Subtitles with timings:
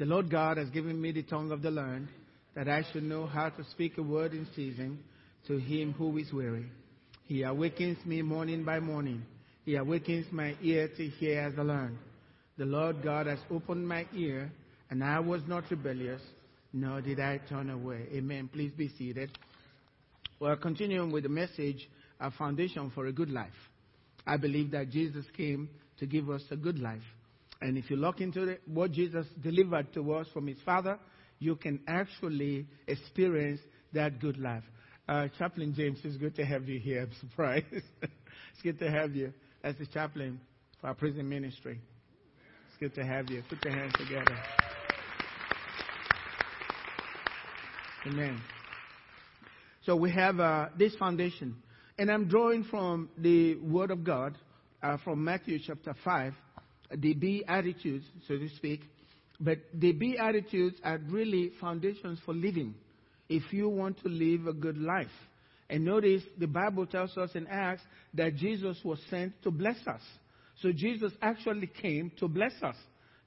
[0.00, 2.08] The Lord God has given me the tongue of the learned,
[2.54, 4.98] that I should know how to speak a word in season
[5.46, 6.64] to him who is weary.
[7.26, 9.26] He awakens me morning by morning.
[9.66, 11.98] He awakens my ear to hear as I learn.
[12.56, 14.50] The Lord God has opened my ear,
[14.88, 16.22] and I was not rebellious,
[16.72, 18.06] nor did I turn away.
[18.14, 18.48] Amen.
[18.50, 19.36] Please be seated.
[20.38, 23.50] Well, continuing with the message, a foundation for a good life.
[24.26, 27.02] I believe that Jesus came to give us a good life.
[27.60, 30.98] And if you look into the, what Jesus delivered to us from his Father,
[31.38, 33.60] you can actually experience
[33.92, 34.64] that good life.
[35.08, 37.02] Uh, chaplain James, it's good to have you here.
[37.02, 37.66] I'm surprised.
[37.72, 40.40] it's good to have you as the chaplain
[40.80, 41.80] for our prison ministry.
[42.68, 43.42] It's good to have you.
[43.48, 44.36] Put your hands together.
[48.06, 48.40] Amen.
[49.84, 51.56] So we have uh, this foundation.
[51.98, 54.38] And I'm drawing from the Word of God
[54.82, 56.32] uh, from Matthew chapter 5,
[56.94, 58.82] the Beatitudes, so to speak.
[59.38, 62.74] But the Beatitudes are really foundations for living
[63.28, 65.06] if you want to live a good life.
[65.68, 67.82] And notice the Bible tells us in Acts
[68.14, 70.02] that Jesus was sent to bless us.
[70.60, 72.76] So Jesus actually came to bless us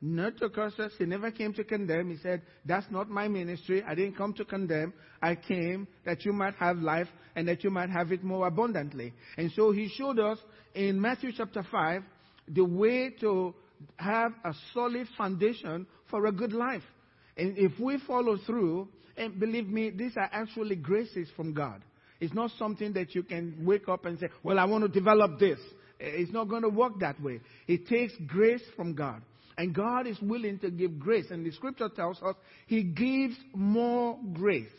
[0.04, 0.92] not to curse us.
[0.98, 2.10] He never came to condemn.
[2.10, 3.82] He said, That's not my ministry.
[3.88, 4.94] I didn't come to condemn.
[5.22, 9.14] I came that you might have life and that you might have it more abundantly.
[9.38, 10.38] And so he showed us
[10.76, 12.04] in Matthew chapter 5
[12.50, 13.56] the way to
[13.98, 16.84] have a solid foundation for a good life.
[17.38, 21.82] And if we follow through, and believe me, these are actually graces from God.
[22.20, 25.40] It's not something that you can wake up and say, Well, I want to develop
[25.40, 25.60] this.
[26.00, 27.40] It's not going to work that way.
[27.68, 29.22] It takes grace from God.
[29.58, 31.26] And God is willing to give grace.
[31.30, 32.36] And the scripture tells us
[32.68, 34.72] He gives more grace.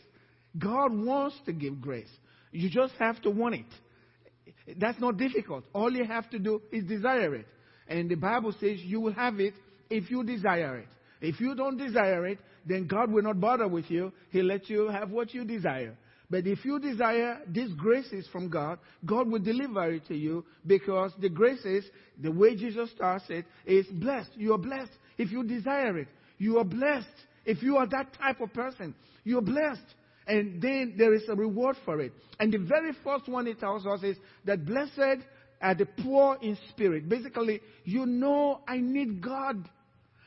[0.57, 2.09] God wants to give grace.
[2.51, 4.77] You just have to want it.
[4.77, 5.65] That's not difficult.
[5.73, 7.47] All you have to do is desire it.
[7.87, 9.53] And the Bible says you will have it
[9.89, 10.87] if you desire it.
[11.21, 14.11] If you don't desire it, then God will not bother with you.
[14.31, 15.95] He'll let you have what you desire.
[16.29, 21.11] But if you desire these graces from God, God will deliver it to you because
[21.19, 21.85] the graces,
[22.21, 24.31] the way Jesus starts it, is blessed.
[24.35, 26.07] You are blessed if you desire it.
[26.37, 27.07] You are blessed
[27.45, 28.95] if you are that type of person.
[29.23, 29.85] You are blessed.
[30.27, 32.11] And then there is a reward for it.
[32.39, 35.23] And the very first one it tells us is that blessed
[35.61, 37.07] are the poor in spirit.
[37.07, 39.67] Basically, you know I need God.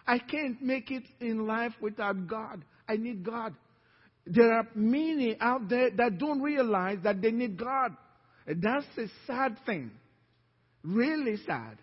[0.06, 2.64] I can't make it in life without God.
[2.88, 3.54] I need God.
[4.26, 7.96] There are many out there that don't realize that they need God.
[8.46, 9.90] That's a sad thing.
[10.82, 11.78] Really sad.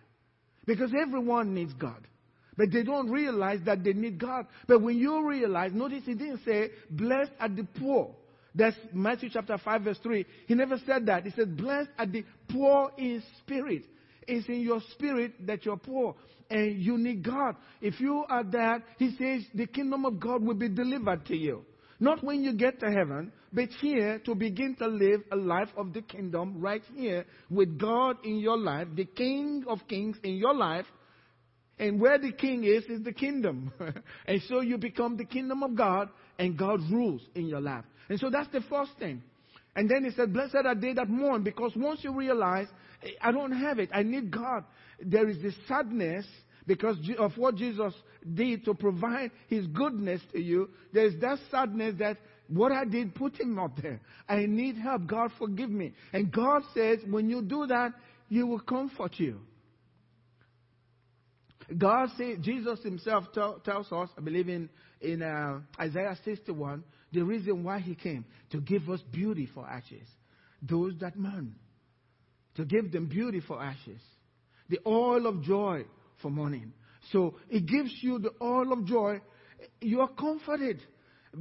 [0.65, 2.07] Because everyone needs God.
[2.57, 4.47] But they don't realize that they need God.
[4.67, 8.15] But when you realize, notice he didn't say, blessed are the poor.
[8.55, 10.25] That's Matthew chapter 5 verse 3.
[10.47, 11.25] He never said that.
[11.25, 13.83] He said, blessed are the poor in spirit.
[14.27, 16.15] It's in your spirit that you're poor
[16.49, 17.55] and you need God.
[17.81, 21.65] If you are that, he says the kingdom of God will be delivered to you.
[21.99, 25.93] Not when you get to heaven, but here to begin to live a life of
[25.93, 30.53] the kingdom right here with God in your life, the King of Kings in your
[30.53, 30.85] life.
[31.77, 33.69] And where the king is, is the kingdom.
[34.25, 36.07] and so you become the kingdom of God
[36.39, 37.83] and God rules in your life.
[38.09, 39.21] And so that's the first thing.
[39.75, 42.67] And then he said, Blessed are they that mourn, because once you realize,
[43.21, 44.63] I don't have it, I need God,
[45.01, 46.25] there is this sadness
[46.65, 47.93] because of what Jesus
[48.33, 52.17] did to provide his goodness to you, there's that sadness that
[52.47, 53.99] what I did put him up there.
[54.27, 55.07] I need help.
[55.07, 55.93] God forgive me.
[56.13, 57.93] And God says, when you do that,
[58.29, 59.39] He will comfort you.
[61.75, 64.69] God says, Jesus himself tell, tells us, I believe in,
[65.01, 66.83] in uh, Isaiah 61,
[67.15, 70.07] the reason why he came, to give us beauty for ashes.
[70.61, 71.55] Those that mourn,
[72.55, 74.01] to give them beauty for ashes.
[74.69, 75.85] The oil of joy
[76.21, 76.73] for mourning.
[77.11, 79.21] So it gives you the oil of joy.
[79.81, 80.81] You are comforted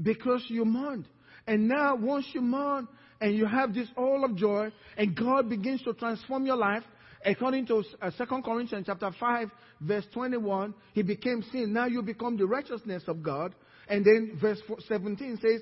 [0.02, 1.06] because you mourned.
[1.46, 2.88] And now, once you mourn
[3.20, 6.82] and you have this oil of joy, and God begins to transform your life,
[7.24, 11.72] according to uh, 2 Corinthians chapter 5, verse 21, he became sin.
[11.72, 13.54] Now you become the righteousness of God.
[13.88, 15.60] And then verse 17 says,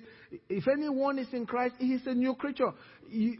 [0.49, 2.73] if anyone is in Christ, he is a new creature.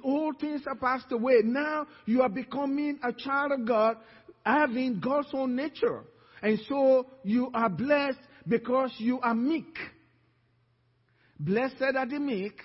[0.03, 1.41] All things are passed away.
[1.45, 3.97] Now you are becoming a child of God,
[4.45, 6.03] having God's own nature.
[6.43, 9.77] And so you are blessed because you are meek.
[11.39, 12.61] Blessed are the meek,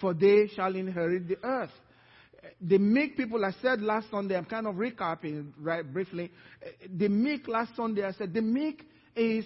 [0.00, 1.70] for they shall inherit the earth.
[2.60, 6.30] The meek people, I said last Sunday, I'm kind of recapping right briefly.
[6.96, 8.82] The meek last Sunday, I said the meek
[9.14, 9.44] is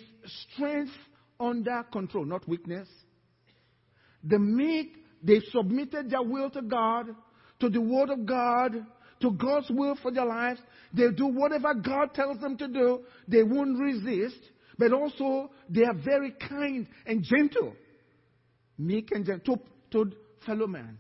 [0.53, 0.93] strength
[1.39, 2.89] under control, not weakness.
[4.25, 7.07] The meek, they submitted their will to God,
[7.61, 8.73] to the word of God,
[9.21, 10.61] to God's will for their lives.
[10.93, 13.01] They do whatever God tells them to do.
[13.29, 14.41] They won't resist.
[14.79, 17.75] but also they are very kind and gentle,
[18.79, 19.57] meek and gentle
[19.91, 20.99] to, to fellow man.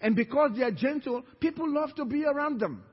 [0.00, 2.84] And because they are gentle, people love to be around them.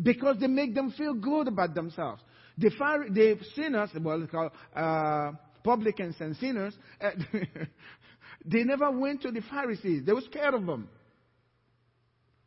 [0.00, 2.22] Because they make them feel good about themselves.
[2.58, 5.32] The, the sinners, well, called, uh,
[5.62, 7.10] publicans and sinners, uh,
[8.44, 10.04] they never went to the Pharisees.
[10.04, 10.88] They were scared of them.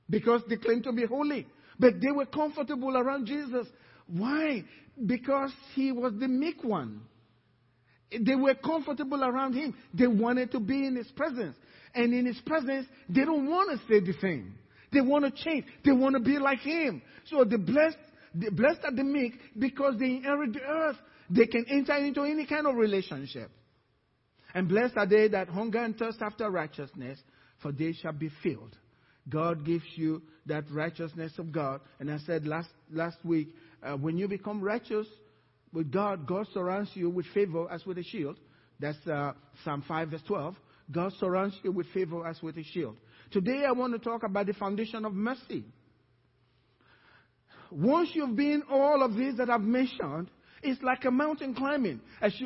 [0.10, 1.48] Because they claimed to be holy.
[1.80, 3.68] But they were comfortable around Jesus.
[4.08, 4.64] Why?
[5.06, 7.02] Because he was the meek one.
[8.12, 9.74] They were comfortable around him.
[9.94, 11.56] They wanted to be in his presence.
[11.96, 14.56] And in his presence, they don't want to stay the same.
[14.92, 15.66] They want to change.
[15.84, 17.02] They want to be like him.
[17.26, 17.98] So the blessed,
[18.34, 20.98] blessed are the meek because they inherit the earth.
[21.30, 23.52] They can enter into any kind of relationship.
[24.54, 27.20] And blessed are they that hunger and thirst after righteousness,
[27.62, 28.76] for they shall be filled.
[29.30, 31.82] God gives you that righteousness of God.
[32.00, 35.08] And I said last, last week, uh, when you become righteous
[35.72, 38.38] with God, God surrounds you with favor as with a shield.
[38.80, 39.34] That's uh,
[39.64, 40.56] Psalm 5, verse 12.
[40.92, 42.98] God surrounds you with favor as with a shield.
[43.32, 45.66] Today I want to talk about the foundation of mercy.
[47.74, 50.30] Once you've been all of these that I've mentioned,
[50.62, 52.00] it's like a mountain climbing.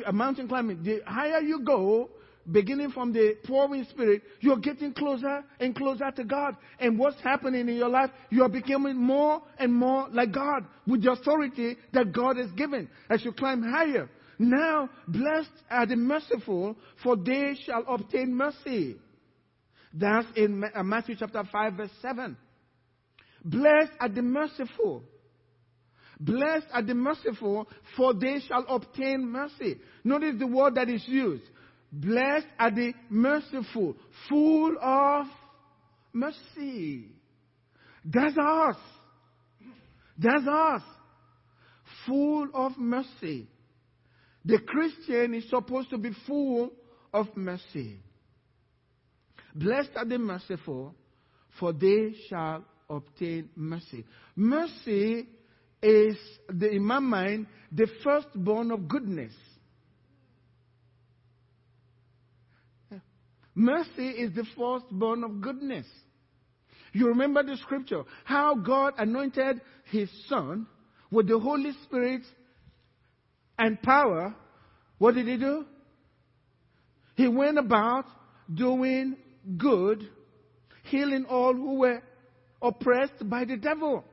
[0.06, 2.10] A mountain climbing, the higher you go,
[2.50, 6.56] beginning from the pouring spirit, you're getting closer and closer to God.
[6.80, 11.12] And what's happening in your life, you're becoming more and more like God with the
[11.12, 14.08] authority that God has given as you climb higher.
[14.38, 18.96] Now, blessed are the merciful, for they shall obtain mercy.
[19.92, 22.36] That's in uh, Matthew chapter 5, verse 7.
[23.44, 25.02] Blessed are the merciful.
[26.20, 29.76] Blessed are the merciful, for they shall obtain mercy.
[30.02, 31.44] Notice the word that is used.
[31.92, 33.96] Blessed are the merciful,
[34.28, 35.26] full of
[36.12, 37.06] mercy.
[38.04, 38.76] That's us.
[40.18, 40.82] That's us.
[42.06, 43.48] Full of mercy.
[44.44, 46.70] The Christian is supposed to be full
[47.12, 48.00] of mercy.
[49.54, 50.94] Blessed are the merciful,
[51.58, 54.04] for they shall obtain mercy.
[54.36, 55.26] Mercy
[55.82, 56.16] is,
[56.48, 59.32] the, in my mind, the firstborn of goodness.
[63.54, 65.86] Mercy is the firstborn of goodness.
[66.92, 69.60] You remember the scripture, how God anointed
[69.90, 70.66] his son
[71.10, 72.22] with the Holy Spirit
[73.58, 74.34] and power.
[74.98, 75.64] What did he do?
[77.16, 78.04] He went about
[78.52, 79.16] doing
[79.56, 80.08] good,
[80.84, 82.00] healing all who were
[82.62, 84.04] oppressed by the devil.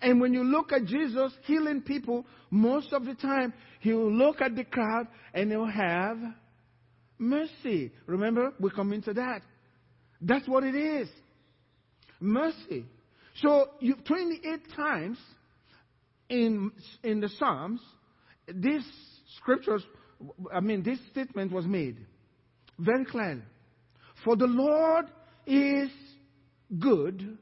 [0.00, 4.40] And when you look at Jesus healing people, most of the time, he will look
[4.40, 6.18] at the crowd and he'll have
[7.18, 7.92] Mercy.
[8.06, 9.40] Remember, we come into that.
[10.20, 11.08] That's what it is.
[12.20, 12.84] Mercy.
[13.42, 15.18] So, you, 28 times
[16.28, 16.72] in,
[17.02, 17.80] in the Psalms,
[18.48, 18.82] this
[19.38, 19.84] scriptures,
[20.52, 21.98] I mean, this statement was made
[22.78, 23.42] very clearly.
[24.24, 25.06] For the Lord
[25.46, 25.90] is
[26.78, 27.38] good,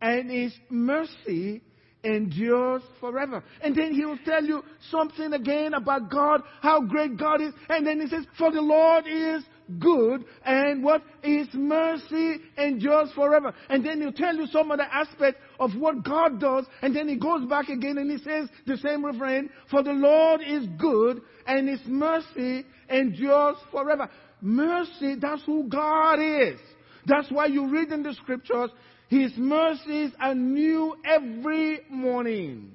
[0.00, 1.62] and his mercy
[2.04, 3.42] endures forever.
[3.62, 7.52] And then he will tell you something again about God, how great God is.
[7.68, 9.42] And then he says, for the Lord is
[9.78, 13.54] good and what his mercy endures forever.
[13.68, 16.66] And then he'll tell you some other aspect of what God does.
[16.82, 20.42] And then he goes back again and he says the same refrain, for the Lord
[20.46, 24.08] is good and his mercy endures forever.
[24.40, 26.60] Mercy, that's who God is.
[27.06, 28.70] That's why you read in the scriptures,
[29.14, 32.72] his mercies are new every morning.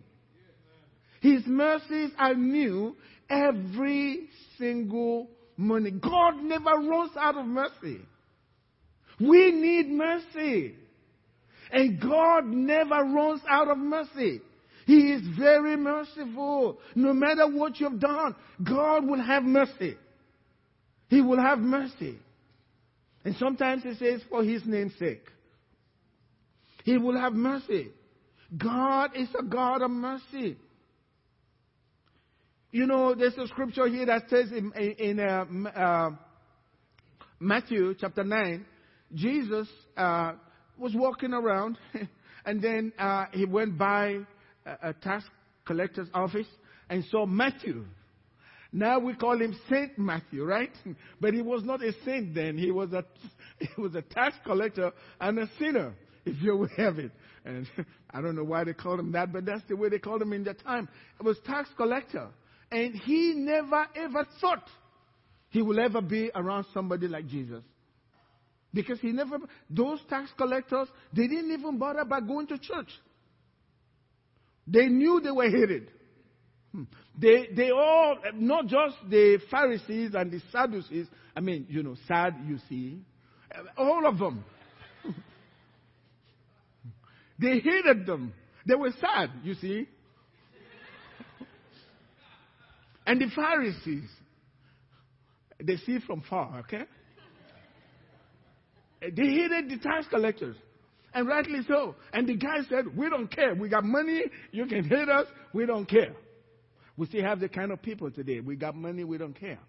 [1.20, 2.96] His mercies are new
[3.30, 5.28] every single
[5.58, 6.00] morning.
[6.00, 8.00] God never runs out of mercy.
[9.20, 10.76] We need mercy.
[11.72, 14.40] And God never runs out of mercy.
[14.86, 16.80] He is very merciful.
[16.96, 19.98] No matter what you've done, God will have mercy.
[21.10, 22.18] He will have mercy.
[23.26, 25.26] And sometimes He says, for His name's sake.
[26.84, 27.90] He will have mercy.
[28.58, 30.58] God is a God of mercy.
[32.72, 35.46] You know, there's a scripture here that says in, in uh,
[35.76, 36.10] uh,
[37.40, 38.66] Matthew chapter 9,
[39.16, 39.68] Jesus
[39.98, 40.34] uh,
[40.78, 41.78] was walking around
[42.46, 44.20] and then uh, he went by
[44.66, 45.26] a, a tax
[45.66, 46.48] collector's office
[46.90, 47.86] and saw Matthew.
[48.72, 50.72] Now we call him Saint Matthew, right?
[51.22, 52.58] But he was not a saint then.
[52.58, 53.04] He was a,
[53.60, 55.94] he was a tax collector and a sinner
[56.30, 57.12] if you will have it.
[57.46, 57.68] And
[58.12, 60.34] I don't know why they called him that, but that's the way they called him
[60.34, 60.88] in that time.
[61.20, 62.28] It was tax collector.
[62.72, 64.68] And he never ever thought
[65.50, 67.64] he will ever be around somebody like Jesus.
[68.72, 69.38] Because he never,
[69.70, 72.90] those tax collectors, they didn't even bother about going to church.
[74.68, 75.90] They knew they were headed.
[76.72, 76.84] Hmm.
[77.18, 82.36] They, they all, not just the Pharisees and the Sadducees, I mean, you know, sad,
[82.46, 83.00] you see,
[83.76, 84.44] all of them.
[87.40, 88.34] They hated them.
[88.68, 89.88] They were sad, you see.
[93.06, 94.10] and the Pharisees,
[95.62, 96.84] they see from far, okay?
[99.02, 100.58] They hated the tax collectors.
[101.14, 101.96] And rightly so.
[102.14, 103.56] And the guy said, We don't care.
[103.56, 104.24] We got money.
[104.52, 105.26] You can hate us.
[105.54, 106.14] We don't care.
[106.98, 108.42] We still have the kind of people today.
[108.42, 109.04] We got money.
[109.04, 109.60] We don't care.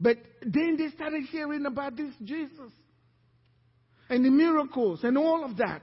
[0.00, 2.70] But then they started hearing about this Jesus
[4.10, 5.82] and the miracles and all of that.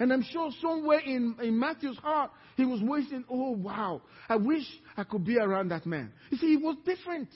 [0.00, 4.64] And I'm sure somewhere in, in Matthew's heart, he was wishing, oh, wow, I wish
[4.96, 6.10] I could be around that man.
[6.30, 7.28] You see, he was different.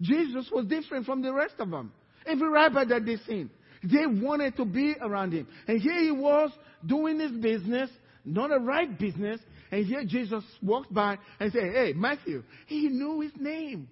[0.00, 1.92] Jesus was different from the rest of them.
[2.26, 3.50] Every rabbi that they seen,
[3.82, 5.46] they wanted to be around him.
[5.68, 6.50] And here he was
[6.86, 7.90] doing his business,
[8.24, 9.40] not a right business.
[9.70, 12.42] And here Jesus walked by and said, Hey, Matthew.
[12.66, 13.88] He knew his name.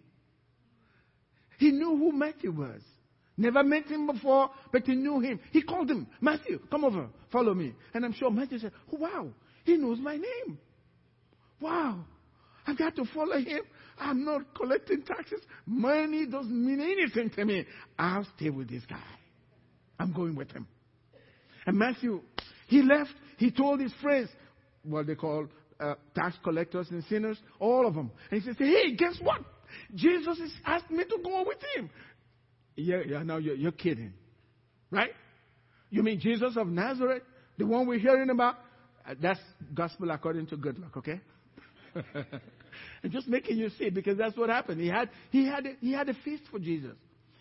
[1.58, 2.80] He knew who Matthew was.
[3.38, 5.38] Never met him before, but he knew him.
[5.52, 7.72] He called him, Matthew, come over, follow me.
[7.94, 9.28] And I'm sure Matthew said, oh, Wow,
[9.64, 10.58] he knows my name.
[11.60, 12.04] Wow,
[12.66, 13.60] I've got to follow him.
[13.96, 15.40] I'm not collecting taxes.
[15.66, 17.64] Money doesn't mean anything to me.
[17.96, 19.02] I'll stay with this guy.
[20.00, 20.66] I'm going with him.
[21.64, 22.22] And Matthew,
[22.66, 23.10] he left.
[23.38, 24.30] He told his friends,
[24.82, 25.46] what they call
[25.78, 28.10] uh, tax collectors and sinners, all of them.
[28.30, 29.42] And he says, Hey, guess what?
[29.94, 31.90] Jesus has asked me to go with him.
[32.78, 34.12] Yeah, yeah, no, you're, you're kidding.
[34.90, 35.10] Right?
[35.90, 37.24] You mean Jesus of Nazareth?
[37.58, 38.54] The one we're hearing about?
[39.06, 39.40] Uh, that's
[39.74, 41.20] gospel according to Goodluck, okay?
[43.02, 44.80] and just making you see because that's what happened.
[44.80, 46.94] He had, he, had a, he had a feast for Jesus.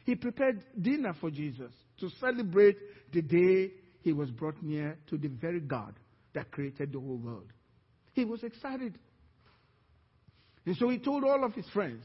[0.05, 2.77] He prepared dinner for Jesus to celebrate
[3.13, 5.93] the day he was brought near to the very God
[6.33, 7.51] that created the whole world.
[8.13, 8.97] He was excited.
[10.65, 12.03] And so he told all of his friends.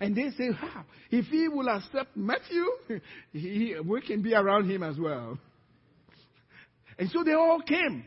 [0.00, 2.64] And they say, ah, if he will accept Matthew,
[3.32, 5.38] he, we can be around him as well.
[6.98, 8.04] And so they all came.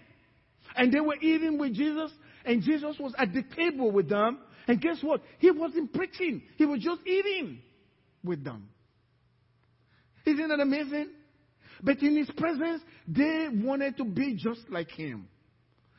[0.75, 2.11] And they were eating with Jesus.
[2.45, 4.39] And Jesus was at the table with them.
[4.67, 5.21] And guess what?
[5.39, 6.41] He wasn't preaching.
[6.57, 7.59] He was just eating
[8.23, 8.69] with them.
[10.25, 11.09] Isn't that amazing?
[11.81, 15.27] But in his presence, they wanted to be just like him.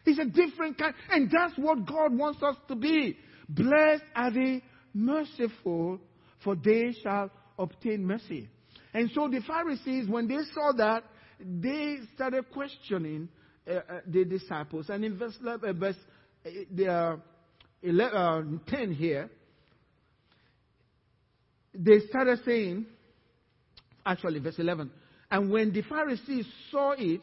[0.05, 0.95] He's a different kind.
[1.11, 3.17] And that's what God wants us to be.
[3.49, 4.61] Blessed are the
[4.99, 6.01] merciful,
[6.43, 8.49] for they shall obtain mercy.
[8.93, 11.05] And so the Pharisees, when they saw that,
[11.41, 13.29] they started questioning
[13.67, 14.87] uh, uh, the disciples.
[14.89, 15.97] And in verse, uh, verse
[16.45, 17.17] uh,
[17.83, 19.31] 11, uh, 10 here,
[21.75, 22.87] they started saying,
[24.05, 24.91] actually, verse 11,
[25.31, 27.21] and when the Pharisees saw it,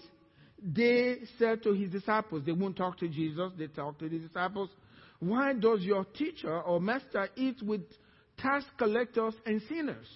[0.62, 4.70] they said to his disciples, they won't talk to Jesus, they talk to the disciples,
[5.20, 7.82] why does your teacher or master eat with
[8.38, 10.08] tax collectors and sinners?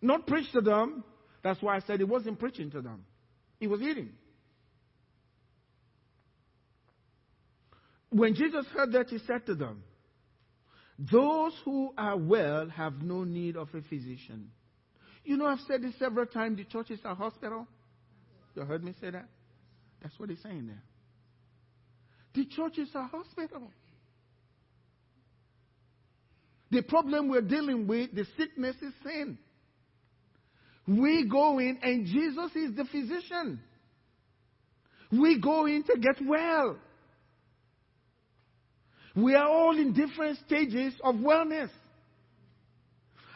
[0.00, 1.04] Not preach to them.
[1.42, 3.04] That's why I said he wasn't preaching to them.
[3.58, 4.10] He was eating.
[8.10, 9.82] When Jesus heard that, he said to them,
[10.98, 14.50] Those who are well have no need of a physician.
[15.24, 17.66] You know, I've said this several times the church is a hospital.
[18.54, 19.28] You heard me say that?
[20.02, 20.82] That's what he's saying there.
[22.34, 23.70] The church is a hospital.
[26.70, 29.38] The problem we're dealing with, the sickness is sin.
[30.86, 33.60] We go in and Jesus is the physician.
[35.10, 36.78] We go in to get well.
[39.14, 41.68] We are all in different stages of wellness.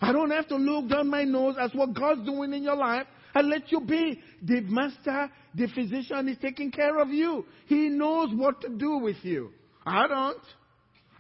[0.01, 3.07] I don't have to look down my nose at what God's doing in your life
[3.37, 4.19] and let you be.
[4.43, 7.45] The master, the physician is taking care of you.
[7.67, 9.51] He knows what to do with you.
[9.85, 10.43] I don't.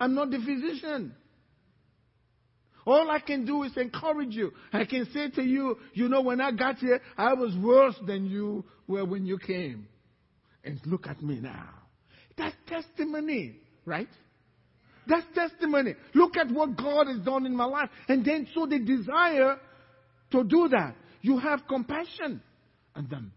[0.00, 1.14] I'm not the physician.
[2.86, 4.52] All I can do is encourage you.
[4.72, 8.24] I can say to you, you know, when I got here, I was worse than
[8.24, 9.86] you were when you came.
[10.64, 11.68] And look at me now.
[12.38, 14.08] That's testimony, right?
[15.06, 15.96] That's testimony.
[16.14, 17.90] Look at what God has done in my life.
[18.08, 19.58] And then so the desire
[20.30, 20.94] to do that.
[21.26, 22.40] You have compassion
[22.94, 23.32] on them.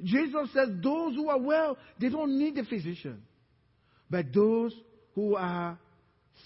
[0.00, 3.20] Jesus says those who are well, they don't need a physician.
[4.08, 4.72] But those
[5.16, 5.76] who are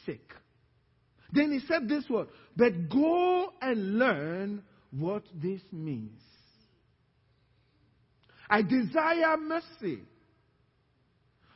[0.06, 0.22] sick.
[1.30, 6.22] Then he said this word, but go and learn what this means.
[8.48, 9.98] I desire mercy,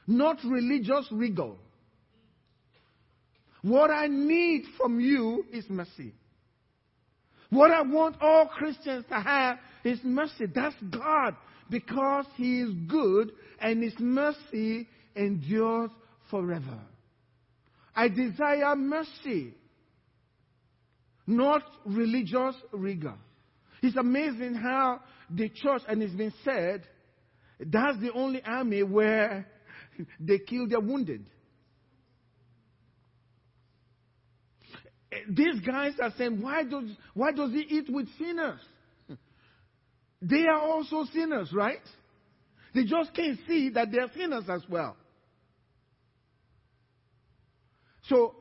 [0.06, 1.52] not religious rigor.
[3.62, 6.12] What I need from you is mercy.
[7.50, 10.46] What I want all Christians to have is mercy.
[10.52, 11.36] That's God
[11.70, 15.90] because He is good and His mercy endures
[16.30, 16.80] forever.
[17.94, 19.54] I desire mercy,
[21.26, 23.14] not religious rigor.
[23.82, 25.00] It's amazing how
[25.30, 26.82] the church, and it's been said,
[27.58, 29.46] that's the only army where
[30.20, 31.30] they kill their wounded.
[35.28, 38.60] These guys are saying, why does, why does he eat with sinners?
[40.22, 41.82] They are also sinners, right?
[42.74, 44.96] They just can't see that they're sinners as well.
[48.08, 48.34] So,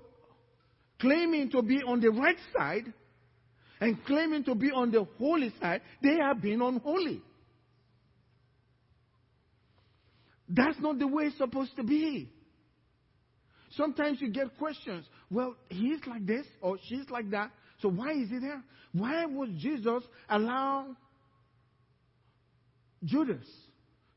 [1.00, 2.94] claiming to be on the right side
[3.80, 7.22] and claiming to be on the holy side, they are being unholy.
[10.48, 12.30] That's not the way it's supposed to be.
[13.76, 15.06] Sometimes you get questions.
[15.30, 17.52] Well, he's like this or she's like that.
[17.82, 18.64] So why is he there?
[18.94, 20.96] Why would Jesus allow
[23.04, 23.46] Judas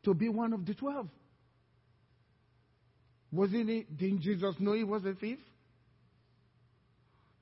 [0.05, 1.09] to be one of the twelve?
[3.33, 3.87] Wasn't he?
[3.97, 5.39] Didn't Jesus know he was a thief?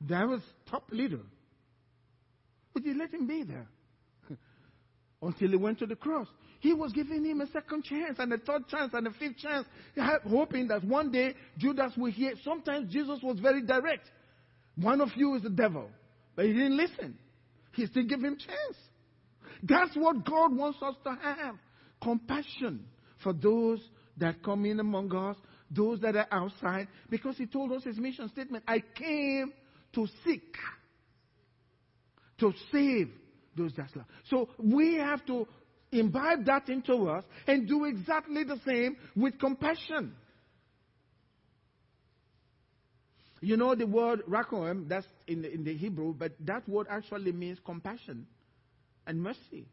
[0.08, 1.20] That was top leader.
[2.72, 3.68] But he let him be there
[5.26, 6.28] until he went to the cross.
[6.60, 9.66] He was giving him a second chance and a third chance and a fifth chance,
[10.28, 12.32] hoping that one day Judas will hear.
[12.42, 14.10] Sometimes Jesus was very direct.
[14.76, 15.90] One of you is the devil.
[16.34, 17.18] But he didn't listen.
[17.72, 18.76] He still gave him chance.
[19.62, 21.56] That's what God wants us to have.
[22.02, 22.86] Compassion
[23.22, 23.80] for those
[24.18, 25.36] that come in among us,
[25.70, 29.52] those that are outside, because he told us his mission statement I came
[29.94, 30.54] to seek,
[32.38, 33.10] to save
[33.56, 34.08] those that lost.
[34.28, 35.46] So we have to
[35.92, 40.14] imbibe that into us and do exactly the same with compassion.
[43.40, 47.32] You know the word rakoem, that's in the, in the Hebrew, but that word actually
[47.32, 48.26] means compassion
[49.06, 49.66] and mercy.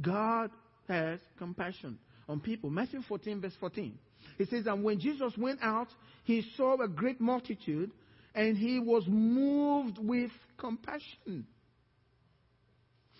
[0.00, 0.50] God
[0.88, 1.98] has compassion
[2.28, 2.70] on people.
[2.70, 3.98] Matthew 14, verse 14.
[4.38, 5.88] It says, And when Jesus went out,
[6.24, 7.90] he saw a great multitude,
[8.34, 11.46] and he was moved with compassion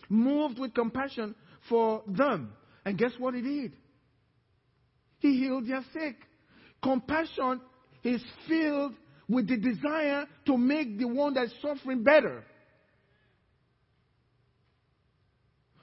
[0.09, 1.35] moved with compassion
[1.69, 2.53] for them.
[2.85, 3.73] And guess what he did?
[5.19, 6.17] He healed their sick.
[6.83, 7.61] Compassion
[8.03, 8.95] is filled
[9.29, 12.45] with the desire to make the one that's suffering better.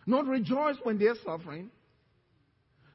[0.05, 1.69] Not rejoice when they're suffering.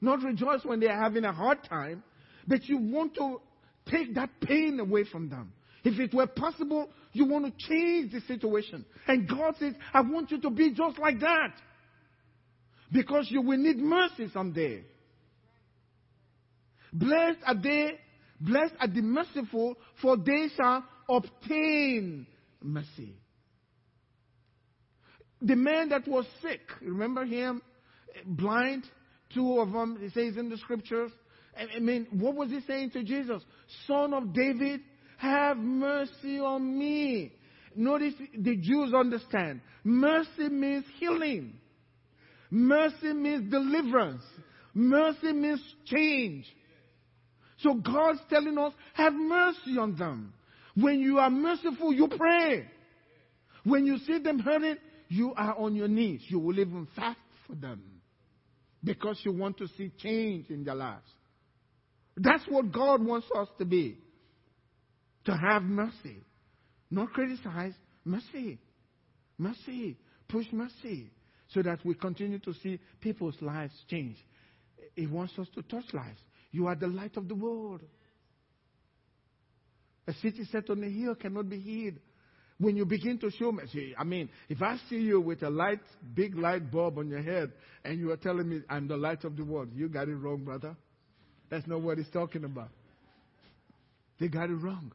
[0.00, 2.02] Not rejoice when they're having a hard time.
[2.46, 3.40] But you want to
[3.88, 5.52] take that pain away from them.
[5.84, 8.86] If it were possible, you want to change the situation.
[9.06, 11.52] And God says, I want you to be just like that.
[12.90, 14.82] Because you will need mercy someday.
[16.92, 17.98] Blessed are they,
[18.40, 22.26] blessed are the merciful, for they shall obtain
[22.62, 23.14] mercy.
[25.42, 27.60] The man that was sick, remember him?
[28.24, 28.84] Blind,
[29.34, 31.10] two of them, he says in the scriptures.
[31.56, 33.42] I mean, what was he saying to Jesus?
[33.86, 34.80] Son of David,
[35.24, 37.32] have mercy on me.
[37.74, 39.60] Notice the Jews understand.
[39.82, 41.54] Mercy means healing.
[42.50, 44.22] Mercy means deliverance.
[44.74, 46.46] Mercy means change.
[47.58, 50.34] So God's telling us, have mercy on them.
[50.76, 52.66] When you are merciful, you pray.
[53.64, 54.76] When you see them hurting,
[55.08, 56.20] you are on your knees.
[56.28, 57.82] You will even fast for them
[58.82, 61.08] because you want to see change in their lives.
[62.16, 63.98] That's what God wants us to be
[65.24, 66.18] to have mercy.
[66.90, 68.58] Not criticize, mercy.
[69.38, 69.96] Mercy.
[70.28, 71.10] Push mercy.
[71.48, 74.16] So that we continue to see people's lives change.
[74.94, 76.20] He wants us to touch lives.
[76.50, 77.82] You are the light of the world.
[80.06, 82.00] A city set on a hill cannot be hid.
[82.58, 85.80] When you begin to show mercy, I mean, if I see you with a light,
[86.14, 87.52] big light bulb on your head,
[87.84, 90.44] and you are telling me I'm the light of the world, you got it wrong,
[90.44, 90.76] brother.
[91.50, 92.68] That's not what he's talking about.
[94.20, 94.92] They got it wrong.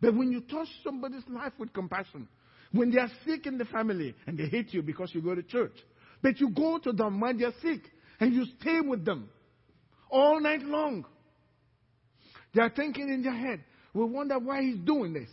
[0.00, 2.28] But when you touch somebody's life with compassion,
[2.72, 5.42] when they are sick in the family and they hate you because you go to
[5.42, 5.76] church,
[6.22, 7.82] but you go to them when they're sick
[8.20, 9.28] and you stay with them
[10.10, 11.04] all night long,
[12.54, 15.28] they are thinking in their head, we wonder why he's doing this.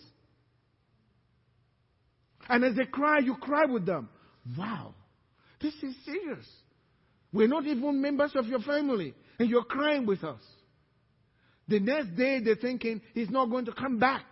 [2.50, 4.10] And as they cry, you cry with them.
[4.58, 4.94] Wow,
[5.62, 6.46] this is serious.
[7.32, 10.42] We're not even members of your family, and you're crying with us.
[11.68, 14.26] The next day, they're thinking he's not going to come back.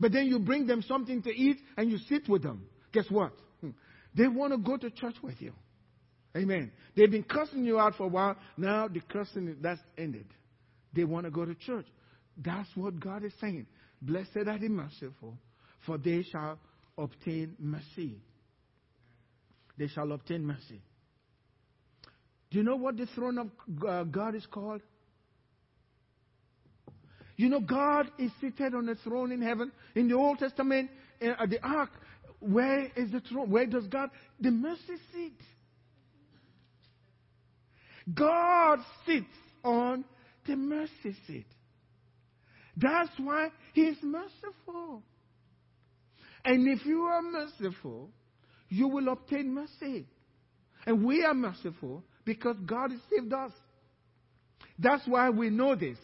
[0.00, 2.66] But then you bring them something to eat and you sit with them.
[2.92, 3.32] Guess what?
[3.60, 3.70] Hmm.
[4.14, 5.52] They want to go to church with you.
[6.36, 6.72] Amen.
[6.96, 8.36] They've been cursing you out for a while.
[8.56, 10.26] Now the cursing that's ended.
[10.92, 11.86] They want to go to church.
[12.36, 13.66] That's what God is saying.
[14.02, 15.38] Blessed are the merciful,
[15.86, 16.58] for they shall
[16.98, 18.20] obtain mercy.
[19.78, 20.82] They shall obtain mercy.
[22.50, 23.50] Do you know what the throne of
[23.86, 24.82] uh, God is called?
[27.36, 29.72] You know, God is seated on a throne in heaven.
[29.94, 31.90] In the Old Testament, eh, at the ark,
[32.40, 33.50] where is the throne?
[33.50, 34.10] Where does God?
[34.40, 35.40] The mercy seat.
[38.12, 39.26] God sits
[39.64, 40.04] on
[40.46, 41.46] the mercy seat.
[42.76, 45.02] That's why He is merciful.
[46.44, 48.10] And if you are merciful,
[48.68, 50.06] you will obtain mercy.
[50.86, 53.52] And we are merciful because God has saved us.
[54.78, 55.98] That's why we know this.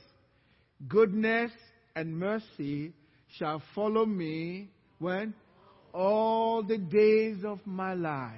[0.88, 1.50] Goodness
[1.94, 2.92] and mercy
[3.38, 5.34] shall follow me when?
[5.92, 8.34] All the days of my life.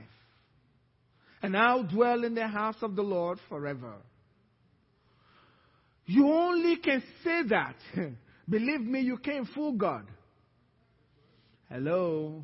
[1.43, 3.95] And I'll dwell in the house of the Lord forever.
[6.07, 7.77] You only can say that.
[8.49, 10.07] Believe me, you can't fool God.
[11.69, 12.43] Hello.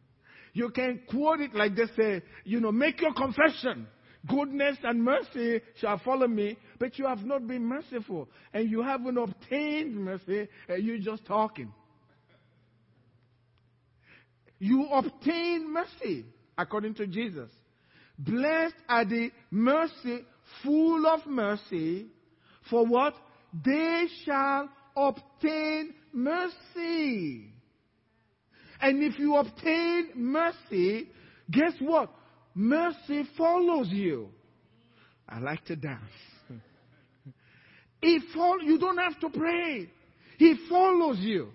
[0.53, 3.86] You can quote it like they say, you know, make your confession.
[4.27, 8.29] Goodness and mercy shall follow me, but you have not been merciful.
[8.53, 11.71] And you haven't obtained mercy, and you're just talking.
[14.59, 16.25] You obtain mercy,
[16.57, 17.49] according to Jesus.
[18.17, 20.25] Blessed are the mercy,
[20.63, 22.07] full of mercy,
[22.69, 23.13] for what?
[23.63, 27.53] They shall obtain mercy.
[28.81, 31.09] And if you obtain mercy,
[31.49, 32.11] guess what?
[32.55, 34.29] Mercy follows you.
[35.29, 36.01] I like to dance.
[38.01, 39.89] He follow, you don't have to pray.
[40.38, 41.49] He follows you.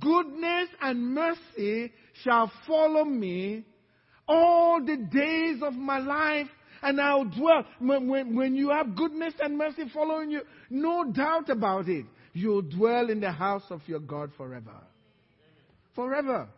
[0.00, 3.64] Goodness and mercy shall follow me
[4.26, 6.46] all the days of my life,
[6.82, 7.66] and I'll dwell.
[7.78, 12.62] When, when, when you have goodness and mercy following you, no doubt about it, you'll
[12.62, 14.76] dwell in the house of your God forever.
[15.94, 16.48] Forever.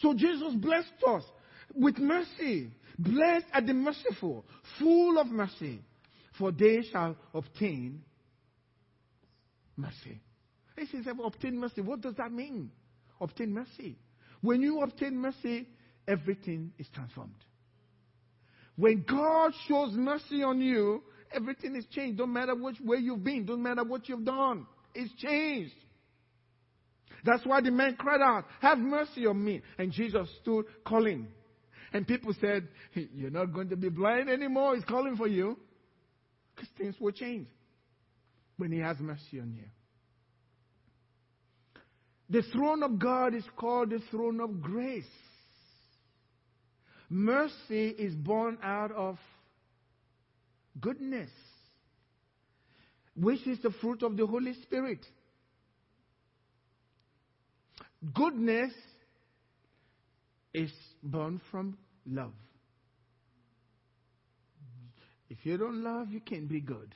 [0.00, 1.24] So Jesus blessed us
[1.74, 2.70] with mercy.
[2.98, 4.44] Blessed are the merciful,
[4.78, 5.80] full of mercy,
[6.38, 8.02] for they shall obtain
[9.76, 10.20] mercy.
[10.76, 11.80] He says, obtain mercy.
[11.80, 12.70] What does that mean?
[13.20, 13.96] Obtain mercy.
[14.40, 15.66] When you obtain mercy,
[16.06, 17.34] everything is transformed.
[18.76, 22.18] When God shows mercy on you, everything is changed.
[22.18, 24.66] Don't matter which way you've been, don't matter what you've done.
[24.94, 25.74] It's changed.
[27.24, 29.62] That's why the man cried out, Have mercy on me.
[29.78, 31.26] And Jesus stood calling.
[31.92, 34.76] And people said, You're not going to be blind anymore.
[34.76, 35.58] He's calling for you.
[36.76, 37.48] Things will change
[38.56, 39.64] when He has mercy on you.
[42.30, 45.04] The throne of God is called the throne of grace.
[47.08, 49.16] Mercy is born out of
[50.78, 51.30] goodness,
[53.16, 55.04] which is the fruit of the Holy Spirit.
[58.14, 58.72] Goodness
[60.52, 60.70] is
[61.02, 62.34] born from love.
[65.30, 66.94] If you don't love, you can't be good.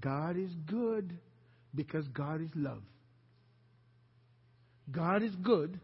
[0.00, 1.16] God is good
[1.74, 2.82] because God is love.
[4.90, 5.78] God is good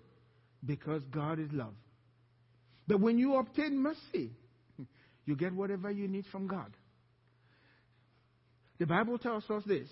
[0.64, 1.75] because God is love.
[2.87, 4.31] But when you obtain mercy,
[5.27, 6.70] you get whatever you need from God.
[8.79, 9.88] The Bible tells us this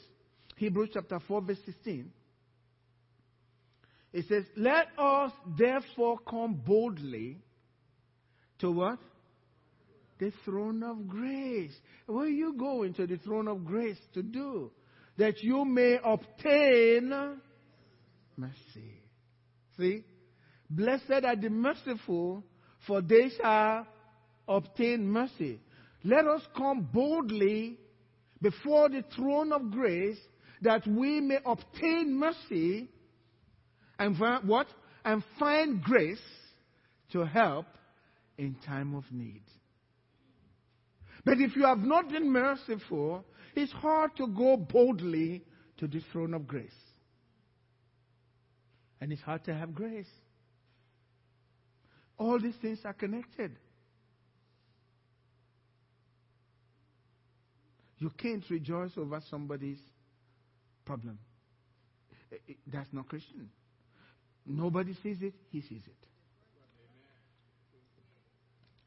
[0.56, 2.10] Hebrews chapter 4, verse 16.
[4.12, 7.38] It says, Let us therefore come boldly
[8.58, 8.98] to what?
[10.22, 11.72] The throne of grace.
[12.06, 14.70] Where you going to the throne of grace to do?
[15.18, 17.40] That you may obtain
[18.36, 19.00] mercy.
[19.76, 20.04] See?
[20.70, 22.44] Blessed are the merciful,
[22.86, 23.84] for they shall
[24.46, 25.58] obtain mercy.
[26.04, 27.78] Let us come boldly
[28.40, 30.20] before the throne of grace
[30.60, 32.88] that we may obtain mercy
[33.98, 34.68] and what?
[35.04, 36.22] And find grace
[37.10, 37.66] to help
[38.38, 39.42] in time of need.
[41.24, 45.44] But if you have not been merciful, it's hard to go boldly
[45.78, 46.70] to the throne of grace.
[49.00, 50.10] And it's hard to have grace.
[52.18, 53.56] All these things are connected.
[57.98, 59.78] You can't rejoice over somebody's
[60.84, 61.18] problem.
[62.32, 63.48] Eh, eh, that's not Christian.
[64.44, 66.06] Nobody sees it, He sees it.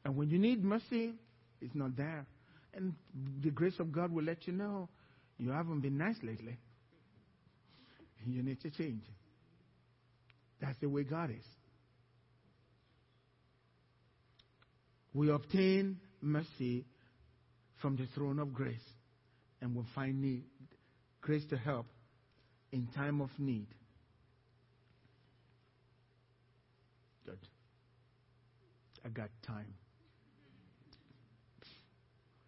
[0.04, 1.14] And when you need mercy,
[1.60, 2.26] it's not there.
[2.74, 2.94] And
[3.42, 4.88] the grace of God will let you know
[5.38, 6.56] you haven't been nice lately.
[8.26, 9.04] You need to change.
[10.60, 11.44] That's the way God is.
[15.14, 16.84] We obtain mercy
[17.80, 18.76] from the throne of grace
[19.60, 20.44] and we find need,
[21.20, 21.86] grace to help
[22.72, 23.68] in time of need.
[27.24, 27.38] Good.
[29.04, 29.74] I got time.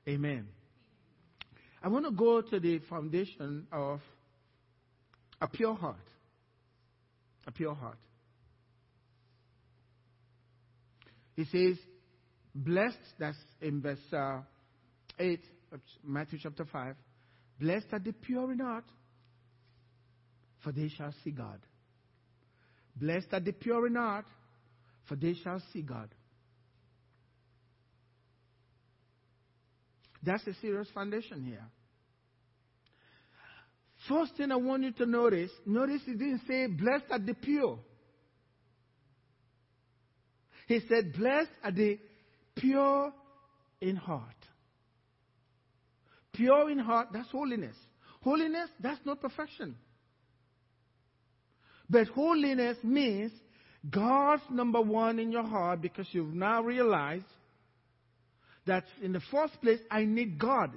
[0.08, 0.48] Amen.
[1.82, 4.00] I want to go to the foundation of
[5.40, 5.96] a pure heart.
[7.46, 7.98] A pure heart.
[11.36, 11.76] He says,
[12.54, 14.40] Blessed, that's in verse uh,
[15.18, 15.40] 8
[15.72, 16.96] of Matthew chapter 5.
[17.60, 18.84] Blessed are the pure in heart,
[20.64, 21.60] for they shall see God.
[22.96, 24.24] Blessed are the pure in heart,
[25.06, 26.08] for they shall see God.
[30.22, 31.64] That's a serious foundation here.
[34.08, 37.78] First thing I want you to notice, notice he didn't say, blessed are the pure.
[40.66, 41.98] He said, blessed are the
[42.56, 43.12] pure
[43.80, 44.22] in heart.
[46.32, 47.76] Pure in heart, that's holiness.
[48.20, 49.74] Holiness, that's not perfection.
[51.90, 53.32] But holiness means
[53.88, 57.24] God's number one in your heart because you've now realized
[58.68, 60.70] that in the first place, I need God.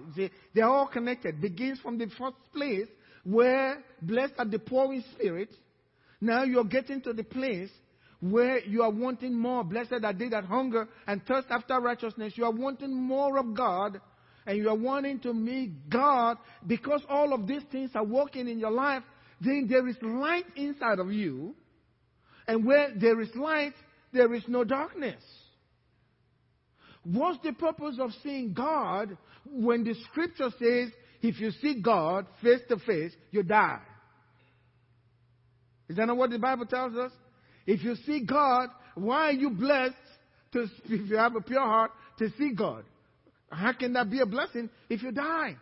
[0.53, 1.39] They're all connected.
[1.39, 2.87] Begins from the first place
[3.23, 5.49] where blessed are the poor in spirit.
[6.19, 7.69] Now you're getting to the place
[8.19, 9.63] where you are wanting more.
[9.63, 12.33] Blessed are they that hunger and thirst after righteousness.
[12.35, 14.01] You are wanting more of God
[14.45, 18.59] and you are wanting to meet God because all of these things are working in
[18.59, 19.03] your life.
[19.39, 21.55] Then there is light inside of you.
[22.47, 23.73] And where there is light,
[24.13, 25.21] there is no darkness.
[27.03, 30.89] What's the purpose of seeing God when the scripture says,
[31.21, 33.81] if you see God face to face, you die?
[35.89, 37.11] Is that not what the Bible tells us?
[37.65, 39.95] If you see God, why are you blessed
[40.53, 42.83] to, if you have a pure heart, to see God?
[43.49, 45.57] How can that be a blessing if you die?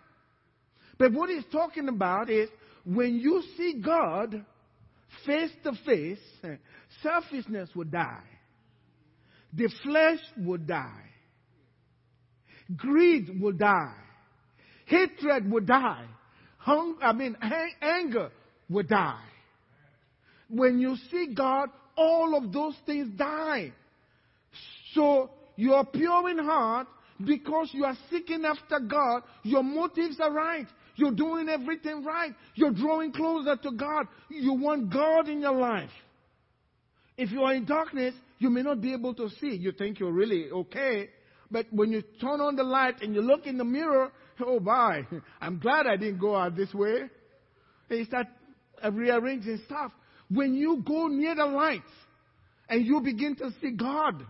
[0.97, 2.49] But what he's talking about is
[2.86, 4.45] when you see God
[5.25, 6.56] face to face, eh,
[7.02, 8.23] selfishness will die.
[9.54, 11.08] The flesh will die.
[12.75, 13.95] Greed will die.
[14.86, 16.05] Hatred will die.
[16.58, 17.38] Hung, I mean,
[17.82, 18.32] anger
[18.69, 19.23] will die.
[20.49, 23.71] When you see God, all of those things die.
[24.93, 26.88] So you are pure in heart
[27.23, 29.23] because you are seeking after God.
[29.43, 30.67] Your motives are right.
[30.95, 32.34] You're doing everything right.
[32.55, 34.08] You're drawing closer to God.
[34.29, 35.89] You want God in your life.
[37.17, 39.55] If you are in darkness, you may not be able to see.
[39.55, 41.10] You think you're really okay.
[41.51, 44.12] But when you turn on the light and you look in the mirror,
[44.45, 45.05] oh my,
[45.41, 47.03] I'm glad I didn't go out this way.
[47.89, 48.27] And you start
[48.91, 49.91] rearranging stuff.
[50.29, 51.81] When you go near the light
[52.69, 54.23] and you begin to see God,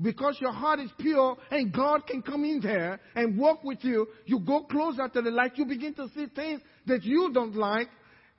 [0.00, 4.06] because your heart is pure and God can come in there and walk with you,
[4.24, 7.88] you go closer to the light, you begin to see things that you don't like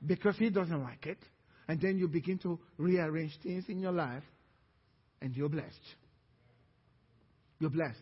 [0.05, 1.17] because He doesn't like it.
[1.67, 4.23] And then you begin to rearrange things in your life
[5.21, 5.73] and you're blessed.
[7.59, 7.97] You're blessed.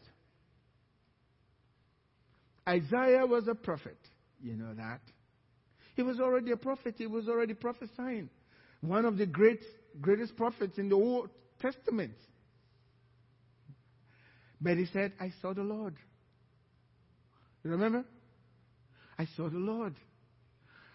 [2.67, 3.97] Isaiah was a prophet.
[4.41, 5.01] You know that.
[5.95, 6.95] He was already a prophet.
[6.97, 8.29] He was already prophesying.
[8.81, 9.61] One of the great,
[10.01, 11.29] greatest prophets in the Old
[11.61, 12.15] Testament.
[14.59, 15.95] But he said, I saw the Lord.
[17.63, 18.03] You remember?
[19.17, 19.95] I saw the Lord.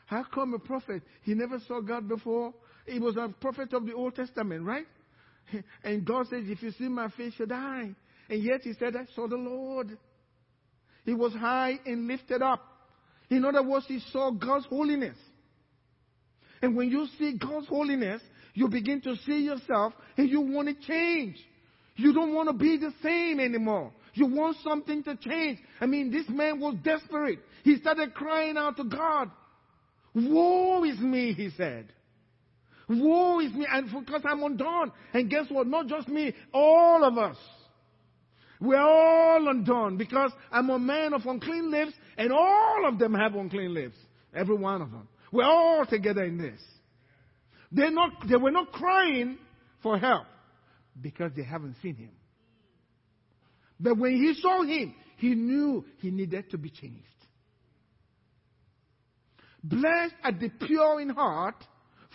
[0.07, 1.03] How come a prophet?
[1.23, 2.53] He never saw God before.
[2.87, 4.87] He was a prophet of the Old Testament, right?
[5.85, 7.95] And God says, If you see my face, you die.
[8.31, 9.99] And yet he said, I saw the Lord.
[11.05, 12.65] He was high and lifted up.
[13.29, 15.17] In other words, he saw God's holiness.
[16.63, 18.23] And when you see God's holiness,
[18.55, 21.37] you begin to see yourself and you want to change.
[21.97, 23.93] You don't want to be the same anymore.
[24.15, 25.59] You want something to change.
[25.81, 27.41] I mean, this man was desperate.
[27.65, 29.31] He started crying out to God.
[30.15, 31.93] Woe is me, he said.
[32.89, 34.93] Woe is me, and because I'm undone.
[35.13, 35.67] And guess what?
[35.67, 37.37] Not just me, all of us.
[38.61, 43.35] We're all undone because I'm a man of unclean lips, and all of them have
[43.35, 43.97] unclean lips.
[44.35, 45.09] Every one of them.
[45.33, 46.61] We're all together in this.
[47.73, 49.39] They're not, they were not crying
[49.83, 50.27] for help
[51.01, 52.11] because they haven't seen him.
[53.79, 57.07] But when he saw him, he knew he needed to be changed.
[59.63, 61.57] Blessed are the pure in heart,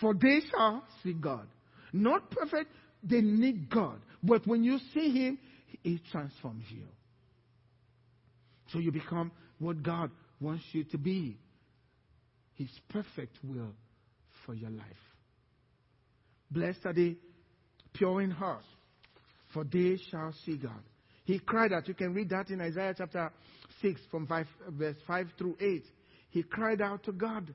[0.00, 1.46] for they shall see God.
[1.92, 2.70] Not perfect,
[3.02, 4.00] they need God.
[4.22, 5.38] But when you see him,
[5.86, 6.82] it transforms you.
[8.72, 11.38] So you become what God wants you to be
[12.54, 13.72] His perfect will
[14.44, 14.84] for your life.
[16.50, 17.16] Blessed are the
[17.94, 18.64] pure in heart,
[19.54, 20.82] for they shall see God.
[21.24, 21.86] He cried out.
[21.86, 23.32] You can read that in Isaiah chapter
[23.80, 25.84] 6 from 5, verse 5 through 8.
[26.30, 27.54] He cried out to God.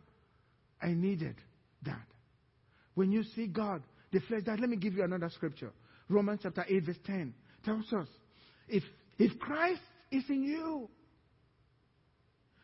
[0.82, 1.36] I needed
[1.84, 2.08] that.
[2.96, 4.60] When you see God, the flesh died.
[4.60, 5.72] Let me give you another scripture.
[6.10, 8.08] Romans chapter 8, verse 10 tells us
[8.72, 8.84] if,
[9.20, 9.82] if Christ
[10.12, 10.90] is in you,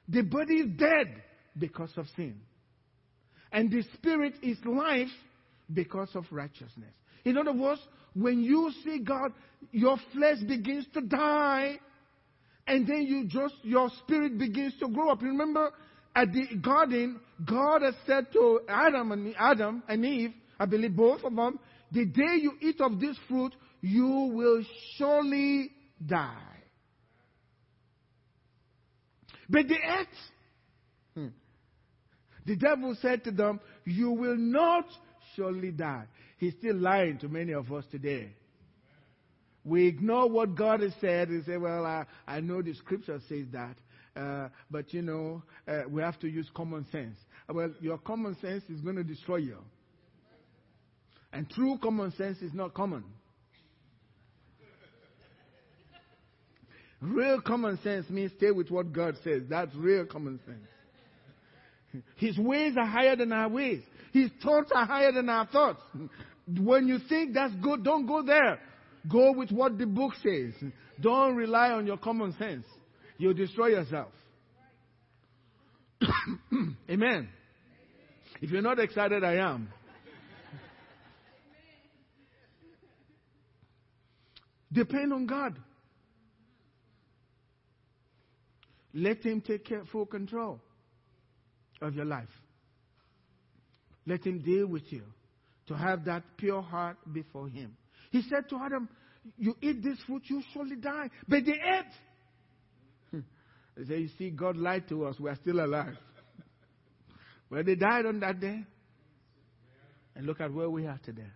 [0.08, 1.22] The body is dead
[1.58, 2.39] because of sin.
[3.52, 5.10] And the spirit is life
[5.74, 6.93] because of righteousness.
[7.26, 7.82] In other words,
[8.13, 9.32] when you see God,
[9.72, 11.78] your flesh begins to die,
[12.65, 15.22] and then you just, your spirit begins to grow up.
[15.22, 15.72] Remember,
[16.15, 21.24] at the garden, God has said to Adam and Adam and Eve, I believe both
[21.24, 21.60] of them,
[21.91, 24.63] the day you eat of this fruit, you will
[24.98, 25.72] surely
[26.05, 26.33] die.
[29.49, 30.07] But the earth,
[31.15, 31.27] hmm,
[32.45, 34.86] the devil said to them, You will not
[35.36, 36.05] surely die.
[36.38, 38.33] He's still lying to many of us today.
[39.63, 43.45] We ignore what God has said and say, Well, I, I know the scripture says
[43.53, 43.75] that.
[44.15, 47.15] Uh, but you know, uh, we have to use common sense.
[47.47, 49.57] Well, your common sense is going to destroy you.
[51.31, 53.03] And true common sense is not common.
[56.99, 59.43] Real common sense means stay with what God says.
[59.49, 62.03] That's real common sense.
[62.15, 63.81] His ways are higher than our ways.
[64.13, 65.81] His thoughts are higher than our thoughts.
[66.47, 68.60] When you think that's good, don't go there.
[69.10, 70.53] Go with what the book says.
[70.99, 72.65] Don't rely on your common sense.
[73.17, 74.12] You'll destroy yourself.
[76.89, 77.29] Amen.
[78.41, 79.69] If you're not excited, I am.
[84.71, 85.57] Depend on God.
[88.93, 90.60] Let Him take care, full control
[91.82, 92.30] of your life.
[94.06, 95.04] Let Him deal with you
[95.67, 97.76] to have that pure heart before Him.
[98.12, 98.89] He said to Adam,
[99.38, 101.10] You eat this fruit, you surely die.
[101.28, 101.93] But they ate.
[103.12, 103.19] Hmm.
[103.76, 105.19] They say, You see, God lied to us.
[105.19, 105.97] We are still alive.
[107.50, 108.62] Well, they died on that day.
[110.17, 111.32] And look at where we are today.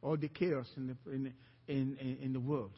[0.00, 1.34] All the chaos in the, in,
[1.68, 2.70] in, in the world.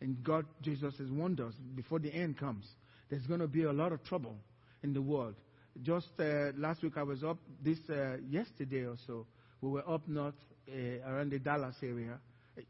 [0.00, 2.66] And God, Jesus has warned us before the end comes,
[3.10, 4.36] there's going to be a lot of trouble
[4.82, 5.34] in the world.
[5.82, 9.26] Just uh, last week, I was up this uh, yesterday or so.
[9.60, 10.34] We were up north
[10.68, 12.18] uh, around the Dallas area.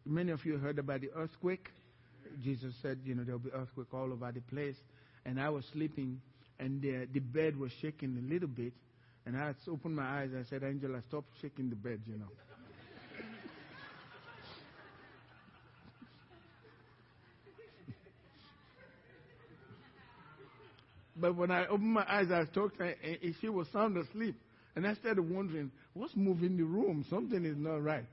[0.04, 1.68] Many of you heard about the earthquake.
[2.42, 4.76] Jesus said, you know, there'll be earthquake all over the place.
[5.24, 6.20] And I was sleeping,
[6.58, 8.72] and the, the bed was shaking a little bit.
[9.26, 10.30] And I opened my eyes.
[10.38, 12.28] I said, Angela, stop shaking the bed, you know.
[21.20, 24.36] But when I opened my eyes, I talked her, and she was sound asleep.
[24.76, 27.04] And I started wondering, what's moving the room?
[27.10, 28.04] Something is not right.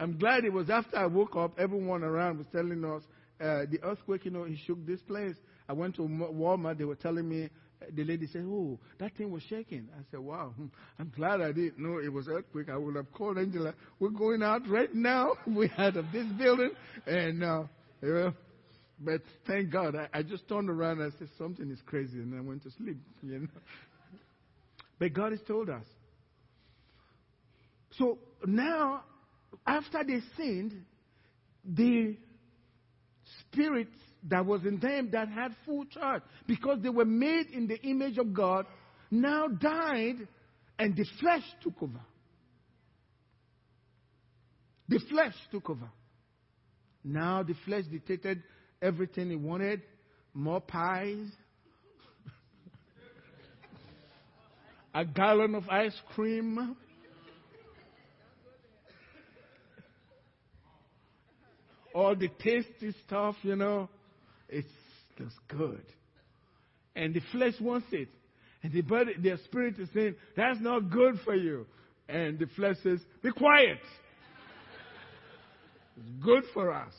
[0.00, 3.02] I'm glad it was after I woke up, everyone around was telling us
[3.40, 5.36] uh, the earthquake, you know, it shook this place.
[5.68, 7.44] I went to Walmart, they were telling me,
[7.82, 9.88] uh, the lady said, Oh, that thing was shaking.
[9.94, 10.66] I said, Wow, hmm,
[10.98, 12.68] I'm glad I didn't know it was earthquake.
[12.68, 13.74] I would have called Angela.
[13.98, 15.32] We're going out right now.
[15.46, 16.70] We're out of this building.
[17.06, 17.64] And, uh,
[18.98, 22.36] but thank God, I, I just turned around and I said, something is crazy, and
[22.36, 23.48] I went to sleep, you know.
[24.98, 25.84] But God has told us.
[27.98, 29.02] So now,
[29.66, 30.84] after they sinned,
[31.64, 32.16] the
[33.40, 33.88] spirit
[34.28, 38.18] that was in them that had full charge, because they were made in the image
[38.18, 38.66] of God,
[39.10, 40.26] now died,
[40.78, 42.00] and the flesh took over.
[44.88, 45.90] The flesh took over.
[47.04, 48.42] Now the flesh dictated
[48.84, 49.80] everything he wanted
[50.34, 51.26] more pies,
[54.94, 56.76] a gallon of ice cream.
[61.94, 63.88] All the tasty stuff, you know,
[64.48, 64.68] it's
[65.16, 65.84] just good.
[66.96, 68.08] And the flesh wants it.
[68.62, 71.66] And the body, their spirit is saying, that's not good for you.
[72.08, 73.78] And the flesh says, be quiet.
[75.96, 76.92] It's good for us.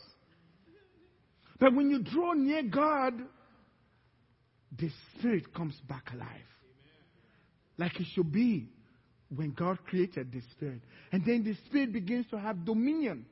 [1.59, 3.13] But when you draw near God,
[4.77, 6.27] the Spirit comes back alive.
[7.77, 8.67] Like it should be
[9.33, 10.81] when God created the Spirit.
[11.11, 13.25] And then the Spirit begins to have dominion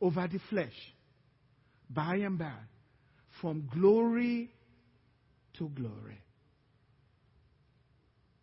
[0.00, 0.72] over the flesh
[1.90, 2.52] by and by,
[3.40, 4.50] from glory
[5.58, 6.20] to glory.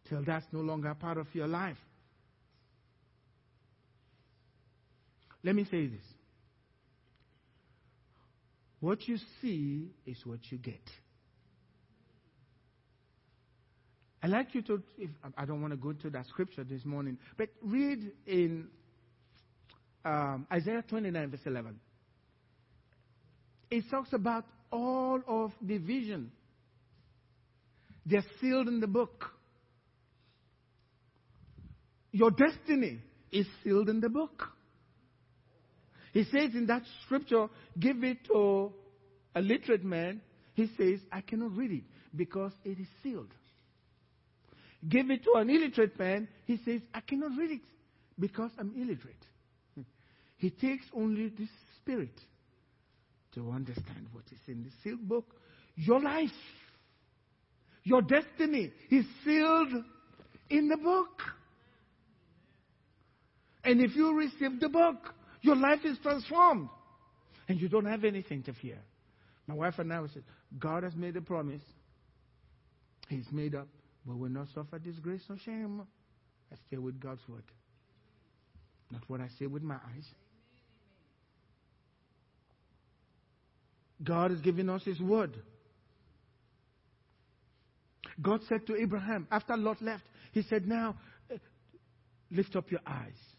[0.09, 1.77] Till that's no longer part of your life.
[5.43, 6.03] Let me say this
[8.81, 10.81] what you see is what you get.
[14.23, 17.17] I'd like you to, if, I don't want to go to that scripture this morning,
[17.37, 18.67] but read in
[20.03, 21.79] um, Isaiah 29, verse 11.
[23.69, 26.31] It talks about all of the vision.
[28.05, 29.25] They're sealed in the book.
[32.11, 32.99] Your destiny
[33.31, 34.49] is sealed in the book.
[36.11, 37.47] He says in that scripture,
[37.79, 38.71] give it to
[39.35, 40.21] a literate man,
[40.53, 41.83] He says, I cannot read it
[42.15, 43.33] because it is sealed.
[44.87, 46.27] Give it to an illiterate man.
[46.45, 47.61] He says, I cannot read it
[48.19, 49.25] because I'm illiterate.
[50.37, 51.47] He takes only the
[51.77, 52.19] spirit
[53.35, 55.25] to understand what is in the sealed book.
[55.75, 56.29] Your life,
[57.83, 59.83] your destiny is sealed
[60.49, 61.21] in the book.
[63.63, 66.69] And if you receive the book, your life is transformed.
[67.47, 68.77] And you don't have anything to fear.
[69.47, 70.23] My wife and I said,
[70.57, 71.63] God has made a promise.
[73.09, 73.67] He's made up.
[74.05, 75.81] But We will not suffer disgrace or shame.
[76.51, 77.43] I stay with God's word.
[78.91, 80.05] Not what I say with my eyes.
[84.03, 85.35] God has given us His word.
[88.21, 90.95] God said to Abraham, after Lot left, He said, Now
[91.31, 91.37] uh,
[92.31, 93.30] lift up your eyes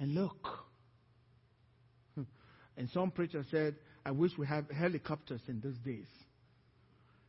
[0.00, 0.48] and look.
[2.76, 6.06] And some preacher said, I wish we had helicopters in those days.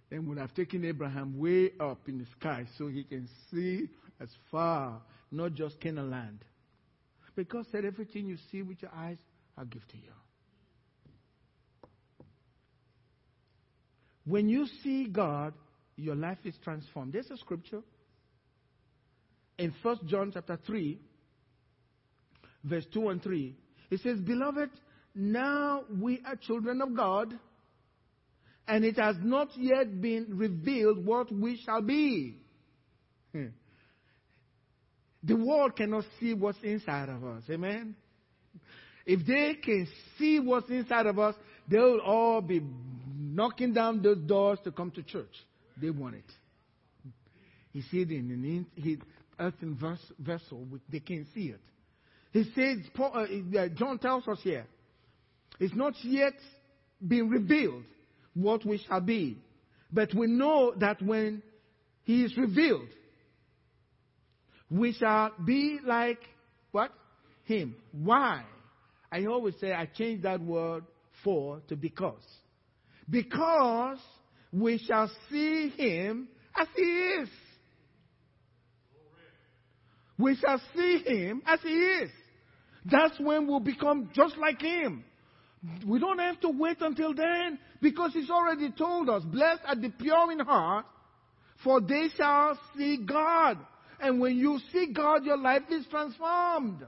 [0.10, 3.90] Then we would have taken Abraham way up in the sky so he can see
[4.20, 5.02] as far,
[5.32, 6.40] not just Canaan land.
[7.36, 9.18] But God said, Everything you see with your eyes,
[9.58, 10.12] I'll give to you.
[14.26, 15.54] When you see God,
[15.96, 17.14] your life is transformed.
[17.14, 17.82] There's a scripture
[19.58, 21.00] in 1 John chapter 3,
[22.64, 23.56] verse 2 and 3.
[23.90, 24.70] It says, Beloved,
[25.14, 27.34] now we are children of God,
[28.68, 32.38] and it has not yet been revealed what we shall be.
[33.34, 33.48] Hmm.
[35.24, 37.44] The world cannot see what's inside of us.
[37.50, 37.96] Amen?
[39.06, 39.88] If they can
[40.18, 41.36] see what's inside of us,
[41.68, 42.62] they'll all be
[43.18, 45.34] knocking down those doors to come to church.
[45.80, 47.12] They want it.
[47.72, 49.02] He's hidden in an
[49.40, 49.78] earthen
[50.20, 51.62] vessel, they can't see it.
[52.32, 54.66] He says, Paul, uh, John tells us here,
[55.60, 56.34] it's not yet
[57.06, 57.84] been revealed
[58.34, 59.38] what we shall be.
[59.92, 61.44] But we know that when
[62.04, 62.88] he is revealed,
[64.70, 66.20] we shall be like
[66.72, 66.92] what?
[67.44, 67.76] Him.
[67.92, 68.44] Why?
[69.12, 70.86] I always say I change that word
[71.24, 72.24] for to because.
[73.10, 73.98] Because
[74.54, 77.30] we shall see him as he is.
[80.18, 82.12] We shall see him as he is.
[82.86, 85.04] That's when we'll become just like him.
[85.86, 89.90] We don't have to wait until then because he's already told us, blessed are the
[89.90, 90.86] pure in heart,
[91.64, 93.60] for they shall see God.
[94.00, 96.84] And when you see God, your life is transformed.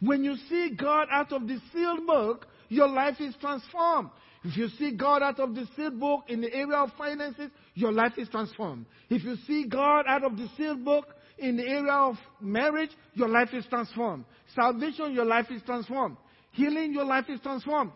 [0.00, 4.10] When you see God out of the sealed book, your life is transformed.
[4.44, 7.92] If you see God out of the sealed book in the area of finances, your
[7.92, 8.84] life is transformed.
[9.08, 11.06] If you see God out of the sealed book
[11.38, 14.24] in the area of marriage, your life is transformed.
[14.54, 16.16] Salvation, your life is transformed.
[16.52, 17.92] Healing, your life is transformed.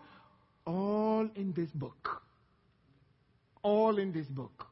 [0.66, 2.22] All in this book.
[3.62, 4.66] All in this book.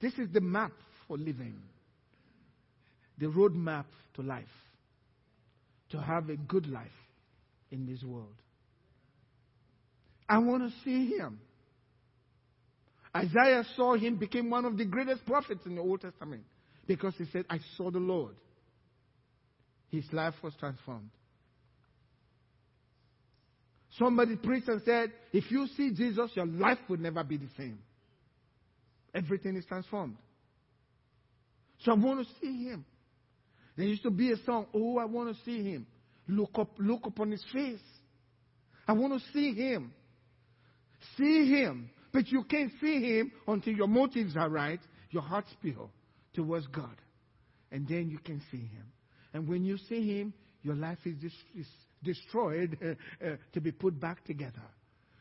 [0.00, 0.72] This is the map
[1.08, 1.62] for living,
[3.18, 4.44] the roadmap to life,
[5.90, 6.88] to have a good life
[7.70, 8.34] in this world.
[10.28, 11.40] I want to see him.
[13.16, 16.42] Isaiah saw him, became one of the greatest prophets in the Old Testament
[16.86, 18.34] because he said, I saw the Lord.
[19.90, 21.10] His life was transformed.
[23.98, 27.78] Somebody preached and said, if you see Jesus, your life will never be the same.
[29.14, 30.16] Everything is transformed.
[31.80, 32.84] So I want to see him.
[33.76, 35.86] There used to be a song, Oh, I want to see him.
[36.26, 37.80] Look up, look upon his face.
[38.88, 39.92] I want to see him.
[41.16, 41.90] See him.
[42.12, 44.80] But you can't see him until your motives are right,
[45.10, 45.88] your heart's pure
[46.34, 46.96] towards God.
[47.70, 48.86] And then you can see him.
[49.32, 50.32] And when you see him,
[50.62, 51.16] your life is,
[51.56, 51.66] is
[52.02, 52.90] destroyed uh,
[53.26, 54.62] uh, to be put back together.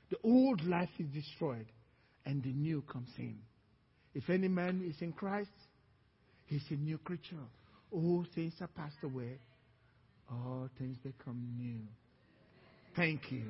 [0.10, 1.66] The old life is destroyed,
[2.26, 3.38] and the new comes in.
[4.14, 5.50] If any man is in Christ,
[6.46, 7.36] he's a new creature.
[7.92, 9.40] All things are passed away,
[10.30, 11.80] all things become new.
[12.96, 13.46] Thank you.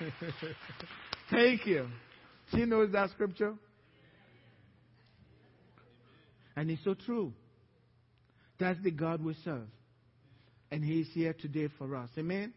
[1.30, 1.88] Thank you.
[2.52, 3.54] She knows that scripture.
[6.56, 7.32] And it's so true.
[8.58, 9.68] That's the God we serve.
[10.70, 12.10] And He is here today for us.
[12.18, 12.52] Amen?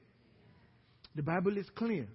[1.16, 2.08] The Bible is clear.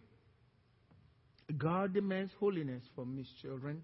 [1.57, 3.83] God demands holiness from His children.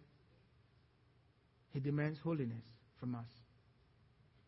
[1.72, 2.62] He demands holiness
[3.00, 3.24] from us.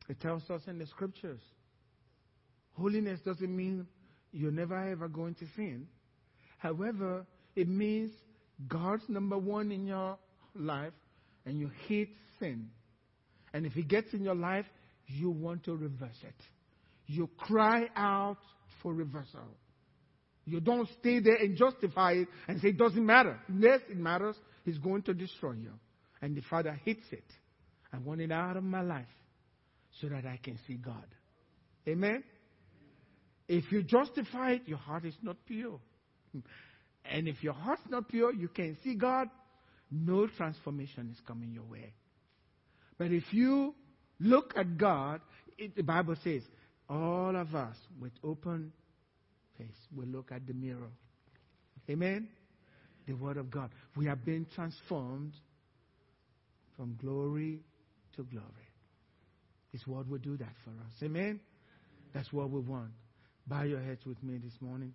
[0.09, 1.41] It tells us in the scriptures.
[2.75, 3.87] Holiness doesn't mean
[4.33, 5.89] you're never ever going to sin.
[6.59, 8.13] However, it means
[8.69, 10.19] God's number one in your
[10.55, 10.93] life
[11.45, 12.69] and you hate sin.
[13.57, 14.67] And if He gets in your life,
[15.07, 16.35] you want to reverse it
[17.07, 18.39] you cry out
[18.83, 19.47] for reversal.
[20.45, 23.39] You don't stay there and justify it and say it doesn't matter.
[23.59, 24.37] Yes, it matters.
[24.65, 25.73] He's going to destroy you.
[26.23, 27.25] And the Father hates it.
[27.93, 29.07] I want it out of my life
[30.01, 31.07] so that I can see God.
[31.89, 32.23] Amen?
[33.49, 35.79] If you justify it, your heart is not pure.
[37.05, 39.29] And if your heart's not pure, you can't see God,
[39.91, 41.93] no transformation is coming your way.
[42.99, 43.75] But if you
[44.21, 45.21] look at God,
[45.59, 46.43] it, the Bible says,
[46.89, 48.73] all of us with open
[49.59, 50.91] face will look at the mirror.
[51.91, 52.29] Amen?
[53.07, 53.71] The Word of God.
[53.97, 55.35] We have been transformed
[56.77, 57.61] from glory
[58.17, 58.45] to glory.
[59.73, 60.93] His Word will do that for us.
[61.03, 61.41] Amen?
[62.15, 62.91] That's what we want.
[63.47, 64.93] Bow your heads with me this morning.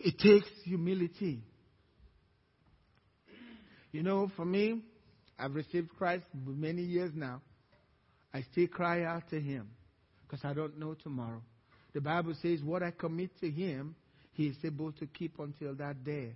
[0.00, 1.42] It takes humility.
[3.92, 4.82] You know, for me,
[5.38, 7.40] I've received Christ many years now.
[8.34, 9.68] I still cry out to Him
[10.26, 11.42] because I don't know tomorrow.
[11.94, 13.94] The Bible says, What I commit to Him,
[14.32, 16.34] He is able to keep until that day.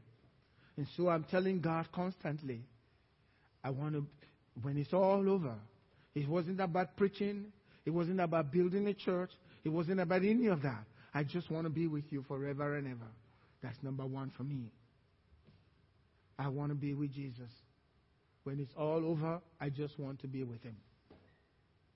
[0.77, 2.61] And so I'm telling God constantly,
[3.63, 4.07] I want to,
[4.63, 5.55] when it's all over,
[6.15, 7.47] it wasn't about preaching,
[7.85, 9.31] it wasn't about building a church,
[9.65, 10.85] it wasn't about any of that.
[11.15, 13.11] I just want to be with you forever and ever.
[13.63, 14.71] That's number one for me.
[16.43, 17.51] I want to be with Jesus.
[18.43, 20.77] When it's all over, I just want to be with Him.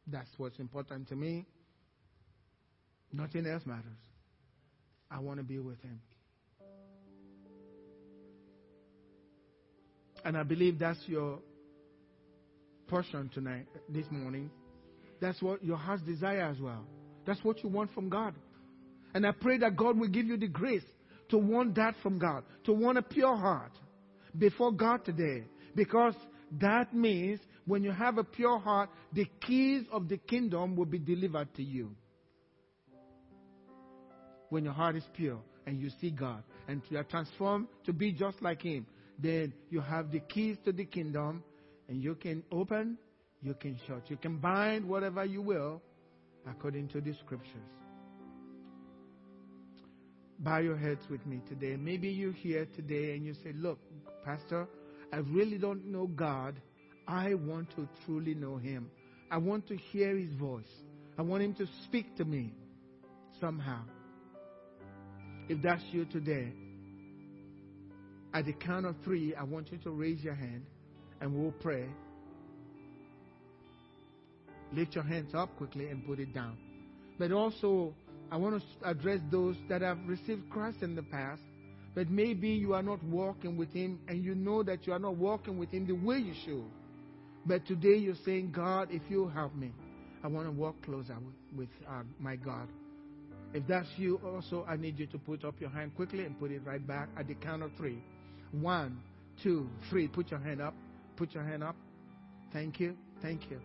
[0.07, 1.47] That's what's important to me.
[3.13, 3.99] Nothing else matters.
[5.11, 6.01] I want to be with Him.
[10.25, 11.41] And I believe that's your
[12.87, 14.49] portion tonight, this morning.
[15.21, 16.85] That's what your heart's desire as well.
[17.27, 18.35] That's what you want from God.
[19.13, 20.85] And I pray that God will give you the grace
[21.31, 23.73] to want that from God, to want a pure heart
[24.39, 25.45] before God today.
[25.75, 26.15] Because
[26.61, 30.99] that means when you have a pure heart, the keys of the kingdom will be
[30.99, 31.91] delivered to you.
[34.49, 38.13] When your heart is pure and you see God and you are transformed to be
[38.13, 38.87] just like Him,
[39.19, 41.43] then you have the keys to the kingdom
[41.89, 42.97] and you can open,
[43.43, 44.03] you can shut.
[44.09, 45.83] You can bind whatever you will
[46.49, 47.57] according to the scriptures.
[50.39, 51.77] Bow your heads with me today.
[51.77, 53.79] Maybe you're here today and you say, Look,
[54.27, 54.67] Pastor,
[55.13, 56.61] I really don't know God.
[57.07, 58.91] I want to truly know Him.
[59.31, 60.65] I want to hear His voice.
[61.17, 62.53] I want Him to speak to me
[63.41, 63.83] somehow.
[65.49, 66.53] If that's you today,
[68.35, 70.67] at the count of three, I want you to raise your hand
[71.21, 71.89] and we'll pray.
[74.73, 76.59] Lift your hands up quickly and put it down.
[77.17, 77.95] But also,
[78.33, 81.43] I want to address those that have received Christ in the past,
[81.97, 85.17] but maybe you are not walking with Him and you know that you are not
[85.17, 86.67] walking with Him the way you should.
[87.47, 89.73] But today you're saying, God, if you help me,
[90.23, 91.17] I want to walk closer
[91.57, 92.69] with, uh, my God.
[93.55, 96.51] If that's you also, I need you to put up your hand quickly and put
[96.51, 98.03] it right back at the count of three.
[98.53, 99.01] One,
[99.43, 100.07] two, three.
[100.07, 100.75] Put your hand up.
[101.17, 101.77] Put your hand up.
[102.53, 102.95] Thank you.
[103.23, 103.59] Thank you.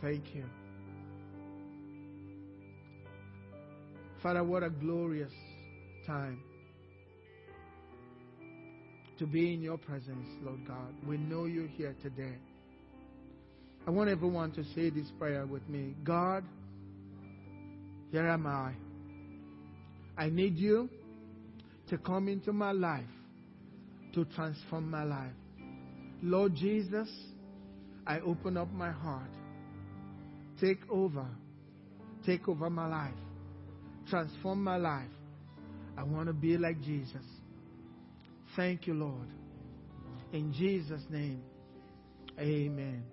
[0.00, 0.61] Thank you.
[4.22, 5.32] Father, what a glorious
[6.06, 6.40] time
[9.18, 10.94] to be in your presence, Lord God.
[11.08, 12.36] We know you're here today.
[13.84, 16.44] I want everyone to say this prayer with me God,
[18.12, 18.74] here am I.
[20.16, 20.88] I need you
[21.88, 23.02] to come into my life
[24.14, 25.32] to transform my life.
[26.22, 27.08] Lord Jesus,
[28.06, 29.30] I open up my heart.
[30.60, 31.26] Take over.
[32.24, 33.14] Take over my life
[34.08, 35.10] transform my life.
[35.96, 37.24] I want to be like Jesus.
[38.56, 39.28] Thank you, Lord.
[40.32, 41.42] In Jesus' name,
[42.38, 43.04] amen.